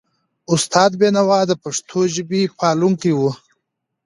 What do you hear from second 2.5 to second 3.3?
پالونکی و.